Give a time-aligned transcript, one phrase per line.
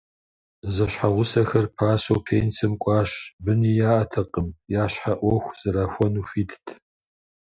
[0.73, 3.11] Зэщхьэгъусэхэр пасэу пенсэм кӏуащ,
[3.43, 6.65] быни яӏэтэкъыми, я щхьэ ӏуэху зэрахуэну хуитт.